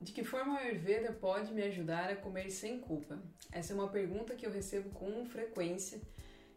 [0.00, 3.18] De que forma a Ayurveda pode me ajudar a comer sem culpa?
[3.52, 6.00] Essa é uma pergunta que eu recebo com frequência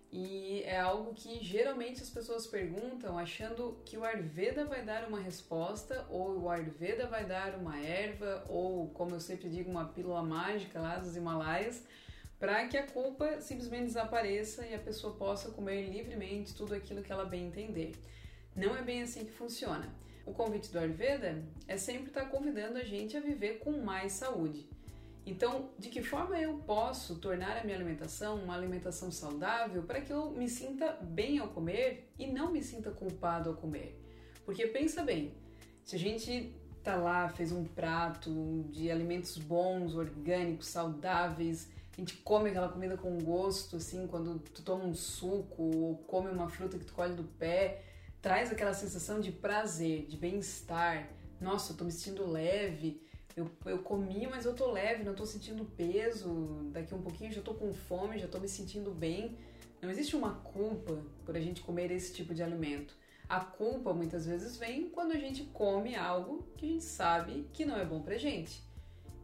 [0.10, 5.20] e é algo que geralmente as pessoas perguntam achando que o Ayurveda vai dar uma
[5.20, 10.24] resposta ou o Ayurveda vai dar uma erva ou, como eu sempre digo, uma pílula
[10.24, 11.84] mágica lá dos Himalaias
[12.40, 17.12] para que a culpa simplesmente desapareça e a pessoa possa comer livremente tudo aquilo que
[17.12, 17.92] ela bem entender.
[18.56, 19.94] Não é bem assim que funciona.
[20.26, 24.68] O convite do Ayurveda é sempre estar convidando a gente a viver com mais saúde.
[25.26, 30.12] Então, de que forma eu posso tornar a minha alimentação uma alimentação saudável para que
[30.12, 33.98] eu me sinta bem ao comer e não me sinta culpado ao comer?
[34.46, 35.34] Porque pensa bem,
[35.86, 42.18] se a gente tá lá, fez um prato de alimentos bons, orgânicos, saudáveis, a gente
[42.18, 46.78] come aquela comida com gosto, assim, quando tu toma um suco ou come uma fruta
[46.78, 47.82] que tu colhe do pé,
[48.24, 51.10] traz aquela sensação de prazer, de bem-estar.
[51.42, 53.06] Nossa, eu tô me sentindo leve,
[53.36, 57.42] eu, eu comi, mas eu tô leve, não tô sentindo peso, daqui um pouquinho já
[57.42, 59.38] tô com fome, já tô me sentindo bem.
[59.82, 62.96] Não existe uma culpa por a gente comer esse tipo de alimento.
[63.28, 67.66] A culpa muitas vezes vem quando a gente come algo que a gente sabe que
[67.66, 68.64] não é bom pra gente.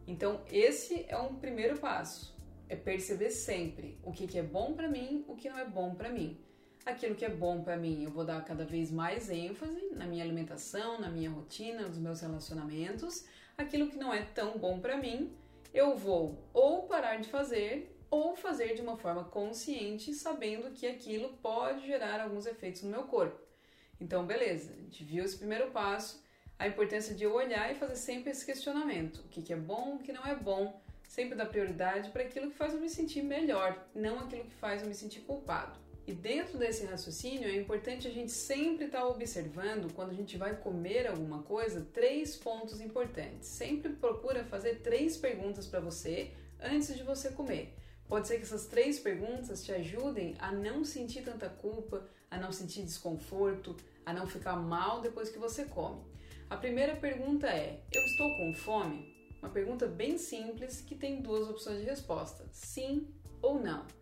[0.06, 4.88] Então, esse é um primeiro passo é perceber sempre o que, que é bom para
[4.88, 6.38] mim, o que não é bom para mim.
[6.84, 10.24] Aquilo que é bom para mim, eu vou dar cada vez mais ênfase na minha
[10.24, 13.26] alimentação, na minha rotina, nos meus relacionamentos.
[13.56, 15.30] Aquilo que não é tão bom para mim,
[15.74, 21.36] eu vou ou parar de fazer ou fazer de uma forma consciente, sabendo que aquilo
[21.42, 23.38] pode gerar alguns efeitos no meu corpo.
[24.00, 26.24] Então, beleza, a gente viu esse primeiro passo,
[26.58, 29.96] a importância de eu olhar e fazer sempre esse questionamento: o que, que é bom,
[29.96, 33.22] o que não é bom, sempre dar prioridade para aquilo que faz eu me sentir
[33.22, 35.78] melhor, não aquilo que faz eu me sentir culpado.
[36.10, 40.36] E dentro desse raciocínio é importante a gente sempre estar tá observando quando a gente
[40.36, 43.46] vai comer alguma coisa três pontos importantes.
[43.46, 47.76] Sempre procura fazer três perguntas para você antes de você comer.
[48.08, 52.50] Pode ser que essas três perguntas te ajudem a não sentir tanta culpa, a não
[52.50, 56.02] sentir desconforto, a não ficar mal depois que você come.
[56.50, 59.14] A primeira pergunta é: Eu estou com fome?
[59.40, 63.06] Uma pergunta bem simples que tem duas opções de resposta: sim
[63.40, 63.99] ou não.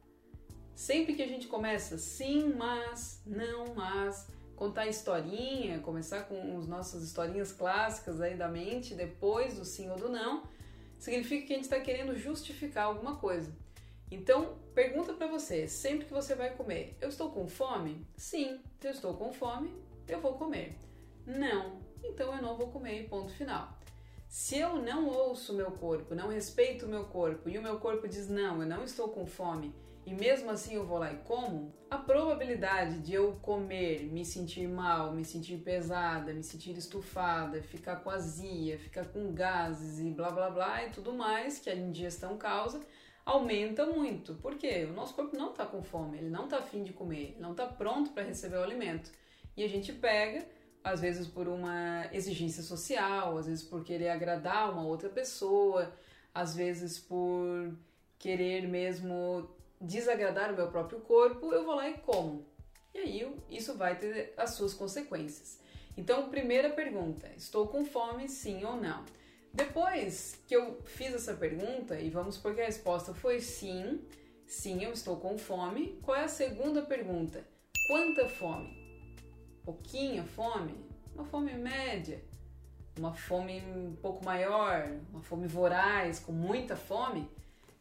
[0.79, 7.03] Sempre que a gente começa sim, mas, não, mas, contar historinha, começar com as nossas
[7.03, 10.45] historinhas clássicas aí da mente, depois do sim ou do não,
[10.97, 13.53] significa que a gente está querendo justificar alguma coisa.
[14.09, 18.07] Então, pergunta para você, sempre que você vai comer, eu estou com fome?
[18.17, 19.75] Sim, se eu estou com fome,
[20.07, 20.79] eu vou comer.
[21.27, 23.77] Não, então eu não vou comer, ponto final.
[24.29, 27.81] Se eu não ouço o meu corpo, não respeito o meu corpo e o meu
[27.81, 29.75] corpo diz não, eu não estou com fome
[30.09, 34.67] e mesmo assim eu vou lá e como, a probabilidade de eu comer, me sentir
[34.67, 40.31] mal, me sentir pesada, me sentir estufada, ficar com azia, ficar com gases e blá
[40.31, 42.81] blá blá e tudo mais que a indigestão causa
[43.23, 44.35] aumenta muito.
[44.37, 47.41] Porque o nosso corpo não está com fome, ele não está afim de comer, ele
[47.41, 49.13] não está pronto para receber o alimento.
[49.55, 50.47] E a gente pega
[50.83, 55.93] às vezes por uma exigência social, às vezes por querer agradar uma outra pessoa,
[56.33, 57.77] às vezes por
[58.19, 62.47] querer mesmo desagradar o meu próprio corpo, eu vou lá e como.
[62.95, 65.61] E aí isso vai ter as suas consequências.
[65.97, 69.05] Então, primeira pergunta: estou com fome, sim ou não?
[69.53, 74.01] Depois que eu fiz essa pergunta, e vamos porque a resposta foi sim,
[74.47, 77.45] sim, eu estou com fome, qual é a segunda pergunta?
[77.89, 78.89] Quanta fome?
[79.69, 80.75] pouquinha fome,
[81.15, 82.25] uma fome média,
[82.99, 87.29] uma fome um pouco maior, uma fome voraz, com muita fome,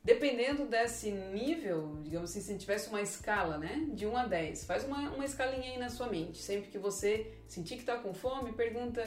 [0.07, 4.85] dependendo desse nível, digamos assim, se tivesse uma escala, né, de 1 a 10, faz
[4.85, 6.37] uma, uma escalinha aí na sua mente.
[6.37, 9.03] Sempre que você sentir que está com fome, pergunta,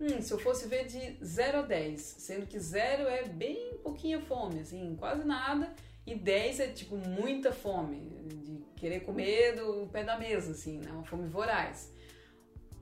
[0.00, 4.22] hum, se eu fosse ver de 0 a 10, sendo que 0 é bem pouquinha
[4.22, 5.70] fome, assim, quase nada,
[6.06, 8.00] e 10 é tipo muita fome,
[8.42, 11.92] de querer comer do pé da mesa, assim, né, uma fome voraz.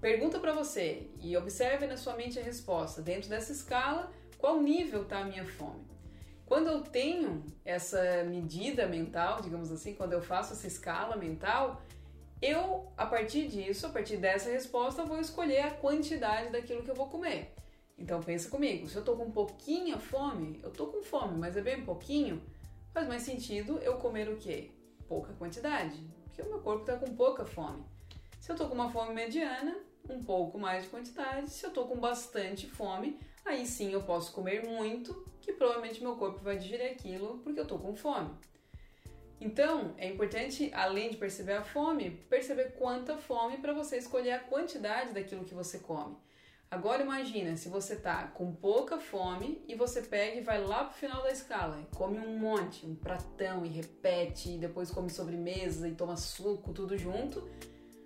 [0.01, 3.03] Pergunta para você e observe na sua mente a resposta.
[3.03, 5.96] Dentro dessa escala, qual nível está a minha fome?
[6.47, 11.83] Quando eu tenho essa medida mental, digamos assim, quando eu faço essa escala mental,
[12.41, 16.95] eu, a partir disso, a partir dessa resposta, vou escolher a quantidade daquilo que eu
[16.95, 17.53] vou comer.
[17.99, 21.63] Então pensa comigo, se eu tô com pouquinha fome, eu tô com fome, mas é
[21.63, 22.41] bem pouquinho,
[22.93, 24.71] faz mais sentido eu comer o quê?
[25.09, 27.83] Pouca quantidade, porque o meu corpo está com pouca fome.
[28.39, 29.77] Se eu tô com uma fome mediana,
[30.09, 31.51] um pouco mais de quantidade.
[31.51, 36.17] Se eu tô com bastante fome, aí sim eu posso comer muito, que provavelmente meu
[36.17, 38.31] corpo vai digerir aquilo porque eu tô com fome.
[39.41, 44.41] Então, é importante, além de perceber a fome, perceber quanta fome para você escolher a
[44.41, 46.17] quantidade daquilo que você come.
[46.69, 50.99] Agora imagina se você tá com pouca fome e você pega e vai lá pro
[50.99, 55.95] final da escala, come um monte, um pratão e repete, e depois come sobremesa e
[55.95, 57.49] toma suco, tudo junto.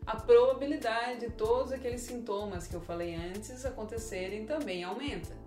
[0.06, 5.39] A probabilidade de todos aqueles sintomas que eu falei antes acontecerem também aumenta.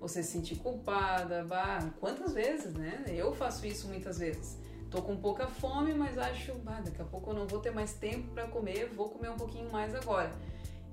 [0.00, 3.04] Você se sentir culpada, bah, quantas vezes, né?
[3.08, 4.58] Eu faço isso muitas vezes.
[4.90, 7.94] Tô com pouca fome, mas acho, bah, daqui a pouco eu não vou ter mais
[7.94, 10.30] tempo para comer, vou comer um pouquinho mais agora.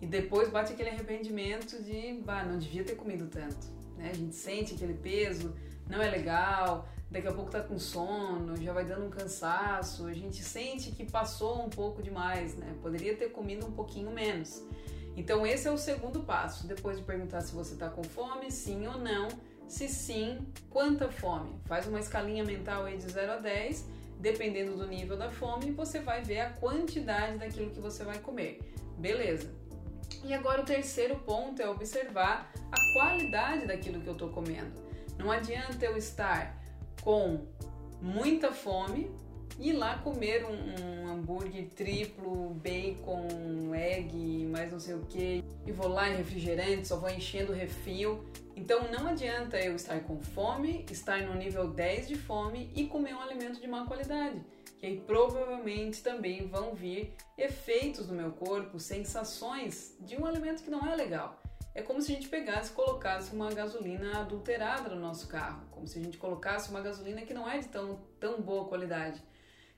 [0.02, 3.68] E depois bate aquele arrependimento de, bah, não devia ter comido tanto.
[3.98, 4.10] Né?
[4.12, 5.54] A gente sente aquele peso,
[5.88, 10.14] não é legal, daqui a pouco tá com sono, já vai dando um cansaço, a
[10.14, 12.74] gente sente que passou um pouco demais, né?
[12.82, 14.64] Poderia ter comido um pouquinho menos.
[15.16, 18.88] Então esse é o segundo passo, depois de perguntar se você está com fome, sim
[18.88, 19.28] ou não.
[19.68, 21.54] Se sim, quanta fome?
[21.66, 23.86] Faz uma escalinha mental aí de 0 a 10,
[24.20, 28.60] dependendo do nível da fome, você vai ver a quantidade daquilo que você vai comer.
[28.98, 29.50] Beleza.
[30.24, 34.72] E agora o terceiro ponto é observar a qualidade daquilo que eu estou comendo.
[35.18, 36.58] Não adianta eu estar
[37.02, 37.48] com
[38.02, 39.12] muita fome
[39.60, 45.72] ir lá comer um, um, hambúrguer triplo, bacon, egg, mais não sei o que, e
[45.72, 48.24] vou lá em refrigerante, só vou enchendo o refil.
[48.56, 53.14] Então não adianta eu estar com fome, estar no nível 10 de fome e comer
[53.14, 54.42] um alimento de má qualidade
[54.82, 60.72] que aí provavelmente também vão vir efeitos no meu corpo, sensações de um alimento que
[60.72, 61.40] não é legal.
[61.76, 65.88] É como se a gente pegasse e colocasse uma gasolina adulterada no nosso carro, como
[65.88, 69.22] se a gente colocasse uma gasolina que não é de tão, tão boa qualidade.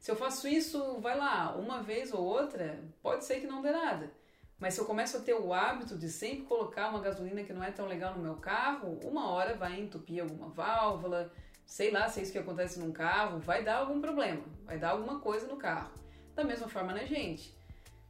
[0.03, 3.71] Se eu faço isso, vai lá, uma vez ou outra, pode ser que não dê
[3.71, 4.11] nada.
[4.59, 7.63] Mas se eu começo a ter o hábito de sempre colocar uma gasolina que não
[7.63, 11.31] é tão legal no meu carro, uma hora vai entupir alguma válvula,
[11.65, 14.89] sei lá se é isso que acontece num carro, vai dar algum problema, vai dar
[14.89, 15.94] alguma coisa no carro.
[16.35, 17.57] Da mesma forma na gente.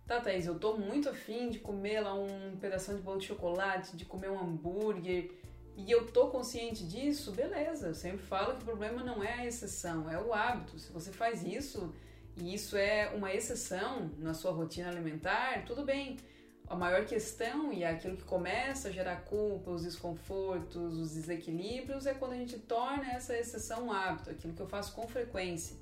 [0.07, 3.95] Tá, Thaís, eu tô muito afim de comer lá um pedaço de bolo de chocolate,
[3.95, 5.29] de comer um hambúrguer,
[5.75, 7.87] e eu tô consciente disso, beleza.
[7.87, 10.77] Eu sempre falo que o problema não é a exceção, é o hábito.
[10.77, 11.93] Se você faz isso
[12.37, 16.17] e isso é uma exceção na sua rotina alimentar, tudo bem
[16.67, 22.05] a maior questão e é aquilo que começa a gerar culpa, os desconfortos, os desequilíbrios,
[22.05, 25.75] é quando a gente torna essa exceção um hábito, aquilo que eu faço com frequência.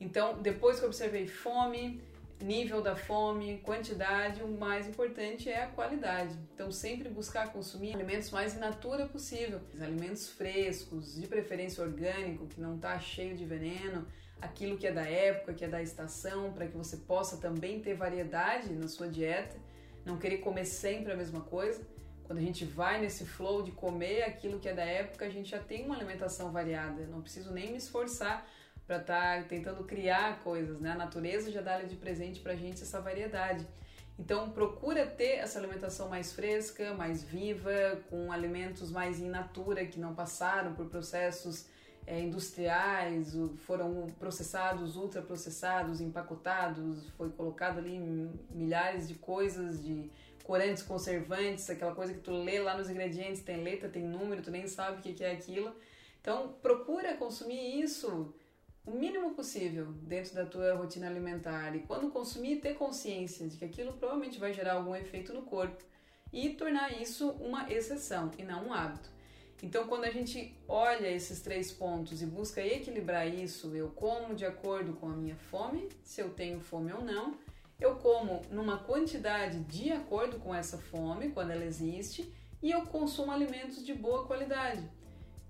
[0.00, 2.00] Então, depois que eu observei fome,
[2.42, 6.36] nível da fome, quantidade, o mais importante é a qualidade.
[6.54, 12.60] Então, sempre buscar consumir alimentos mais in natura possível, alimentos frescos, de preferência orgânico, que
[12.60, 14.06] não está cheio de veneno,
[14.40, 17.94] aquilo que é da época, que é da estação, para que você possa também ter
[17.94, 19.56] variedade na sua dieta
[20.04, 21.86] não querer comer sempre a mesma coisa.
[22.24, 25.50] Quando a gente vai nesse flow de comer aquilo que é da época, a gente
[25.50, 27.06] já tem uma alimentação variada.
[27.06, 28.46] Não preciso nem me esforçar
[28.92, 30.90] para estar tá tentando criar coisas, né?
[30.90, 33.66] A natureza já dá de presente para a gente essa variedade.
[34.18, 39.98] Então procura ter essa alimentação mais fresca, mais viva, com alimentos mais in natura que
[39.98, 41.66] não passaram por processos
[42.06, 43.34] é, industriais,
[43.64, 47.98] foram processados, ultraprocessados, empacotados, foi colocado ali
[48.50, 50.10] milhares de coisas, de
[50.44, 54.50] corantes, conservantes, aquela coisa que tu lê lá nos ingredientes, tem letra, tem número, tu
[54.50, 55.74] nem sabe o que é aquilo.
[56.20, 58.34] Então procura consumir isso
[58.84, 63.64] o mínimo possível dentro da tua rotina alimentar e quando consumir ter consciência de que
[63.64, 65.84] aquilo provavelmente vai gerar algum efeito no corpo
[66.32, 69.10] e tornar isso uma exceção e não um hábito.
[69.62, 74.44] Então, quando a gente olha esses três pontos e busca equilibrar isso, eu como de
[74.44, 77.38] acordo com a minha fome, se eu tenho fome ou não,
[77.78, 83.30] eu como numa quantidade de acordo com essa fome, quando ela existe, e eu consumo
[83.30, 84.82] alimentos de boa qualidade.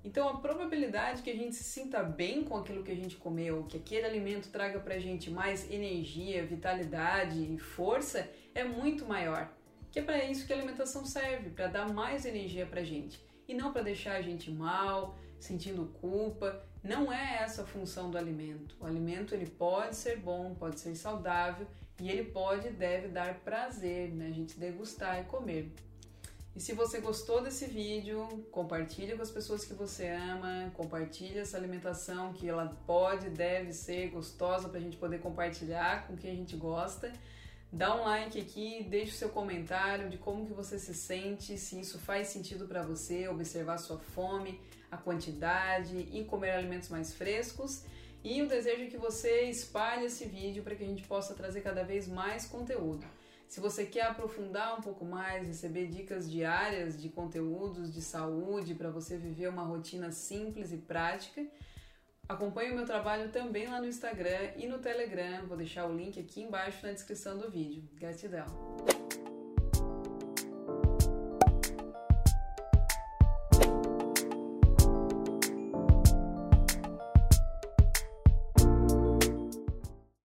[0.05, 3.65] Então, a probabilidade que a gente se sinta bem com aquilo que a gente comeu,
[3.65, 9.49] que aquele alimento traga pra gente mais energia, vitalidade e força, é muito maior.
[9.91, 13.55] Que é para isso que a alimentação serve, para dar mais energia pra gente e
[13.55, 16.65] não para deixar a gente mal, sentindo culpa.
[16.83, 18.77] Não é essa a função do alimento.
[18.81, 21.67] O alimento ele pode ser bom, pode ser saudável
[22.01, 24.29] e ele pode e deve dar prazer, né?
[24.29, 25.73] A gente degustar e comer.
[26.55, 31.57] E se você gostou desse vídeo, compartilha com as pessoas que você ama, compartilha essa
[31.57, 36.35] alimentação que ela pode, deve ser gostosa para a gente poder compartilhar com quem a
[36.35, 37.11] gente gosta.
[37.73, 41.81] Dá um like aqui, deixe o seu comentário de como que você se sente, se
[41.81, 47.85] isso faz sentido para você, observar sua fome, a quantidade e comer alimentos mais frescos.
[48.23, 51.63] E o desejo é que você espalhe esse vídeo para que a gente possa trazer
[51.63, 53.07] cada vez mais conteúdo.
[53.53, 58.89] Se você quer aprofundar um pouco mais, receber dicas diárias de conteúdos de saúde para
[58.89, 61.47] você viver uma rotina simples e prática,
[62.27, 65.47] Acompanhe o meu trabalho também lá no Instagram e no Telegram.
[65.47, 67.83] Vou deixar o link aqui embaixo na descrição do vídeo.
[67.95, 68.47] Gratidão!